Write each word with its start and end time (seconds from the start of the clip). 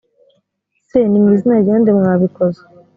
se 0.87 0.99
ni 1.09 1.19
mu 1.23 1.27
izina 1.35 1.55
rya 1.63 1.75
nde 1.79 1.91
mwabikoze 1.97 2.61